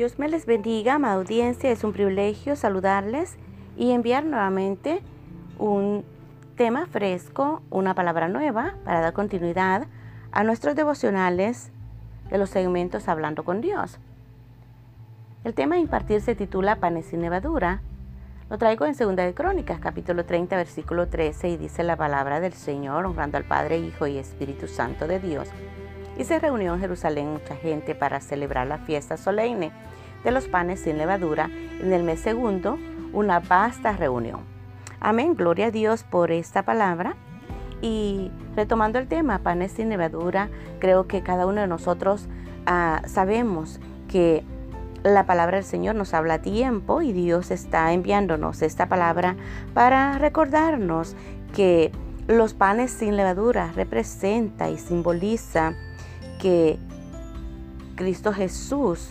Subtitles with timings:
[0.00, 1.70] Dios me les bendiga, amada audiencia.
[1.70, 3.36] Es un privilegio saludarles
[3.76, 5.02] y enviar nuevamente
[5.58, 6.06] un
[6.56, 9.88] tema fresco, una palabra nueva para dar continuidad
[10.32, 11.70] a nuestros devocionales
[12.30, 13.98] de los segmentos Hablando con Dios.
[15.44, 17.82] El tema a impartir se titula Panes sin levadura.
[18.48, 22.54] Lo traigo en Segunda de Crónicas, capítulo 30, versículo 13, y dice la palabra del
[22.54, 25.50] Señor, honrando al Padre, Hijo y Espíritu Santo de Dios.
[26.16, 29.72] Y se reunió en Jerusalén mucha gente para celebrar la fiesta solemne
[30.24, 32.78] de los panes sin levadura en el mes segundo,
[33.12, 34.40] una vasta reunión.
[35.00, 37.16] Amén, gloria a Dios por esta palabra.
[37.82, 42.28] Y retomando el tema, panes sin levadura, creo que cada uno de nosotros
[42.66, 44.44] ah, sabemos que
[45.02, 49.36] la palabra del Señor nos habla a tiempo y Dios está enviándonos esta palabra
[49.72, 51.16] para recordarnos
[51.54, 51.90] que
[52.28, 55.72] los panes sin levadura representa y simboliza
[56.38, 56.78] que
[57.96, 59.08] Cristo Jesús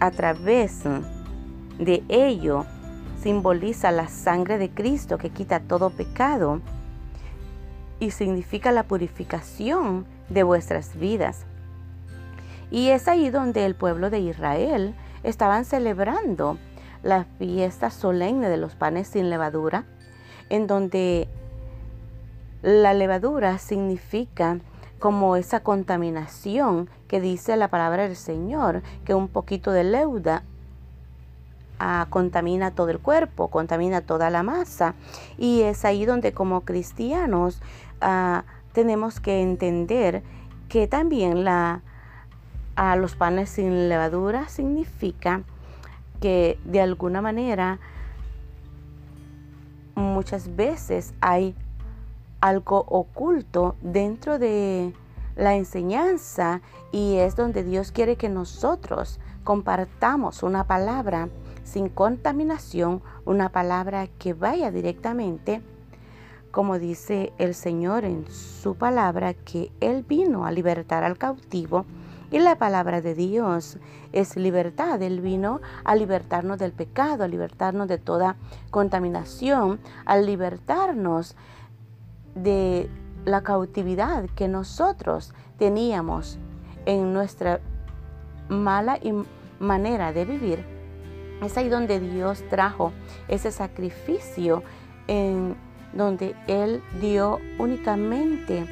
[0.00, 0.82] a través
[1.78, 2.64] de ello
[3.22, 6.60] simboliza la sangre de Cristo que quita todo pecado
[7.98, 11.44] y significa la purificación de vuestras vidas.
[12.70, 16.56] Y es ahí donde el pueblo de Israel estaban celebrando
[17.02, 19.84] la fiesta solemne de los panes sin levadura,
[20.48, 21.28] en donde
[22.62, 24.58] la levadura significa
[25.00, 30.44] como esa contaminación que dice la palabra del Señor, que un poquito de leuda
[31.78, 34.94] ah, contamina todo el cuerpo, contamina toda la masa.
[35.38, 37.60] Y es ahí donde como cristianos
[38.02, 40.22] ah, tenemos que entender
[40.68, 41.80] que también la,
[42.76, 45.42] a los panes sin levadura significa
[46.20, 47.80] que de alguna manera
[49.94, 51.54] muchas veces hay
[52.40, 54.94] algo oculto dentro de
[55.36, 56.60] la enseñanza
[56.92, 61.28] y es donde Dios quiere que nosotros compartamos una palabra
[61.64, 65.62] sin contaminación, una palabra que vaya directamente,
[66.50, 71.84] como dice el Señor en su palabra, que Él vino a libertar al cautivo
[72.30, 73.78] y la palabra de Dios
[74.12, 75.02] es libertad.
[75.02, 78.36] Él vino a libertarnos del pecado, a libertarnos de toda
[78.70, 81.36] contaminación, a libertarnos
[82.34, 82.90] de
[83.24, 86.38] la cautividad que nosotros teníamos
[86.86, 87.60] en nuestra
[88.48, 88.98] mala
[89.58, 90.64] manera de vivir.
[91.42, 92.92] Es ahí donde Dios trajo
[93.28, 94.62] ese sacrificio
[95.06, 95.56] en
[95.92, 98.66] donde Él dio únicamente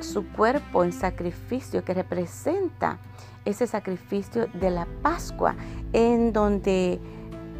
[0.00, 2.98] su cuerpo en sacrificio que representa
[3.44, 5.54] ese sacrificio de la Pascua
[5.92, 7.00] en donde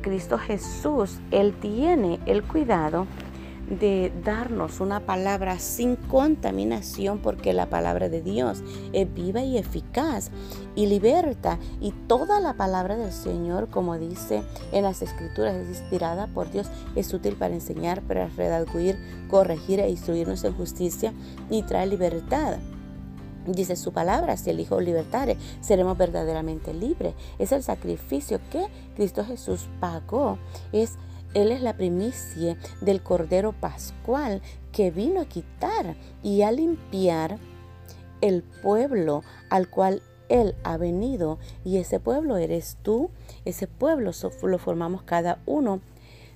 [0.02, 3.06] Cristo Jesús, Él tiene el cuidado
[3.70, 10.30] de darnos una palabra sin contaminación porque la palabra de Dios es viva y eficaz
[10.74, 14.42] y liberta y toda la palabra del Señor como dice
[14.72, 18.98] en las escrituras es inspirada por Dios es útil para enseñar para redarguir
[19.30, 21.12] corregir e instruirnos en justicia
[21.48, 22.58] y trae libertad
[23.46, 27.14] Dice su palabra, si el Hijo libertare, seremos verdaderamente libres.
[27.38, 30.38] Es el sacrificio que Cristo Jesús pagó.
[30.72, 30.98] Es
[31.34, 34.42] él es la primicia del Cordero Pascual
[34.72, 37.38] que vino a quitar y a limpiar
[38.20, 41.38] el pueblo al cual Él ha venido.
[41.64, 43.10] Y ese pueblo eres tú,
[43.44, 45.80] ese pueblo lo formamos cada uno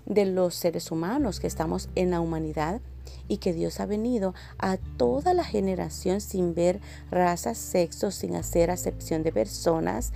[0.07, 2.81] de los seres humanos que estamos en la humanidad
[3.27, 8.71] y que Dios ha venido a toda la generación sin ver raza, sexo, sin hacer
[8.71, 10.13] acepción de personas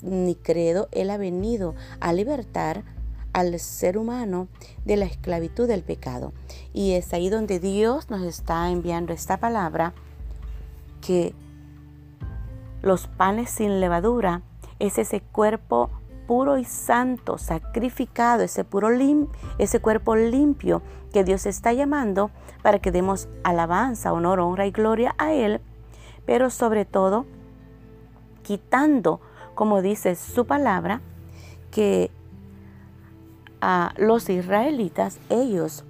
[0.00, 0.88] ni credo.
[0.92, 2.84] Él ha venido a libertar
[3.32, 4.48] al ser humano
[4.84, 6.32] de la esclavitud del pecado.
[6.72, 9.94] Y es ahí donde Dios nos está enviando esta palabra
[11.00, 11.34] que
[12.82, 14.42] los panes sin levadura
[14.78, 15.90] es ese cuerpo
[16.26, 19.28] puro y santo, sacrificado, ese, puro lim
[19.58, 20.82] ese cuerpo limpio
[21.12, 22.30] que Dios está llamando
[22.62, 25.60] para que demos alabanza, honor, honra y gloria a Él,
[26.24, 27.26] pero sobre todo
[28.42, 29.20] quitando,
[29.54, 31.00] como dice su palabra,
[31.70, 32.10] que
[33.62, 35.84] a los israelitas, ellos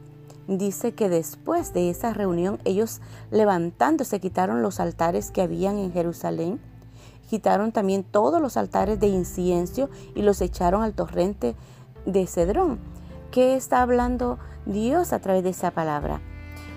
[0.46, 6.60] dice que después de esa reunión, ellos levantándose quitaron los altares que habían en Jerusalén,
[7.30, 11.56] quitaron también todos los altares de incienso y los echaron al torrente
[12.04, 12.78] de Cedrón.
[13.30, 16.20] ¿Qué está hablando Dios a través de esa palabra?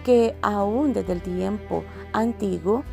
[0.06, 1.84] Que aún desde el tiempo
[2.14, 2.86] antiguo,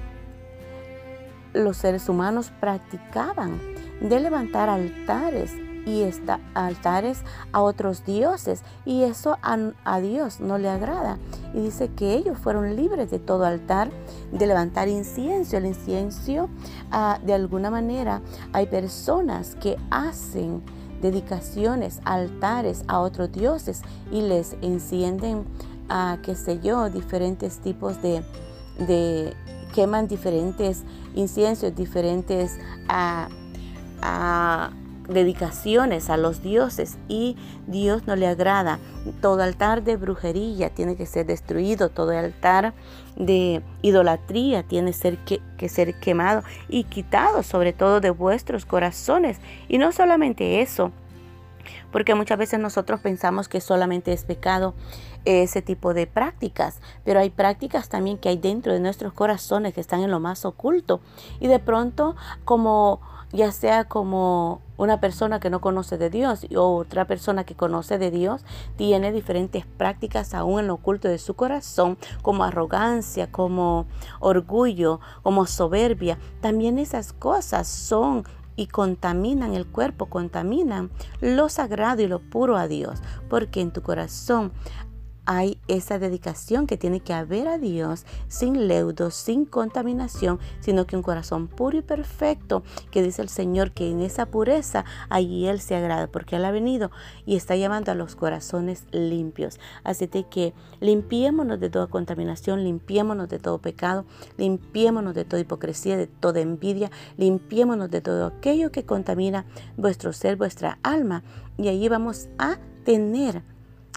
[1.53, 3.61] los seres humanos practicaban
[4.01, 5.53] de levantar altares
[5.87, 11.19] y está, altares a otros dioses y eso a, Dios no le agrada.
[11.55, 13.91] Y dice que ellos fueron libres de todo altar,
[14.33, 15.57] de levantar incienso.
[15.57, 16.49] El incienso,
[16.91, 20.63] ah, de alguna manera, hay personas que hacen
[21.01, 25.45] dedicaciones, altares a otros dioses y les encienden,
[25.89, 28.23] a, qué sé yo, diferentes tipos de,
[28.79, 29.35] de
[29.75, 30.85] queman diferentes
[31.15, 32.59] inciensos, diferentes
[32.89, 33.29] a,
[35.13, 37.37] dedicaciones a los dioses y
[37.67, 38.79] Dios no le agrada.
[39.21, 42.75] Todo altar de brujería tiene que ser destruido, todo altar
[43.17, 49.39] de idolatría tiene ser que, que ser quemado y quitado sobre todo de vuestros corazones.
[49.69, 50.93] Y no solamente eso,
[51.91, 54.75] porque muchas veces nosotros pensamos que solamente es pecado
[55.25, 59.81] ese tipo de prácticas, pero hay prácticas también que hay dentro de nuestros corazones que
[59.81, 61.01] están en lo más oculto
[61.39, 63.01] y de pronto como
[63.33, 67.99] ya sea como una persona que no conoce de Dios o otra persona que conoce
[67.99, 68.45] de Dios,
[68.77, 73.87] tiene diferentes prácticas aún en lo oculto de su corazón, como arrogancia, como
[74.19, 76.19] orgullo, como soberbia.
[76.41, 78.25] También esas cosas son
[78.57, 80.91] y contaminan el cuerpo, contaminan
[81.21, 83.01] lo sagrado y lo puro a Dios,
[83.31, 84.53] porque en tu corazón
[85.25, 90.97] hay esa dedicación que tiene que haber a Dios sin leudo, sin contaminación, sino que
[90.97, 95.61] un corazón puro y perfecto, que dice el Señor que en esa pureza allí Él
[95.61, 96.91] se agrada, porque Él ha venido
[97.27, 99.59] y está llamando a los corazones limpios.
[99.85, 104.05] Así que limpiémonos de toda contaminación, limpiémonos de todo pecado,
[104.37, 109.47] limpiémonos de toda hipocresía, de toda envidia, limpiémonos de todo aquello que contamina
[109.77, 111.23] vuestro ser, vuestra alma,
[111.57, 113.43] y allí vamos a tener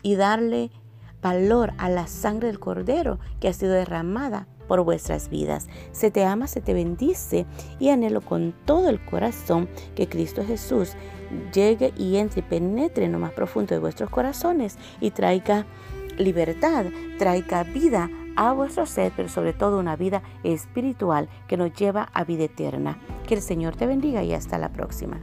[0.04, 0.72] y darle
[1.26, 5.66] valor a la sangre del Cordero que ha sido derramada por vuestras vidas.
[5.92, 7.48] Se te ama, se te bendice
[7.80, 10.94] y anhelo con todo el corazón que Cristo Jesús
[11.52, 15.66] llegue y entre y penetre en lo más profundo de vuestros corazones y traiga
[16.20, 16.86] libertad,
[17.18, 22.24] traiga vida a vuestro ser, pero sobre todo una vida espiritual que nos lleva a
[22.24, 23.00] vida eterna.
[23.26, 25.20] Que el Señor te bendiga y hasta la próxima.